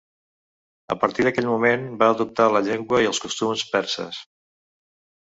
[0.93, 4.23] A partir d'aquell moment van adoptar la llengua i els costums perses.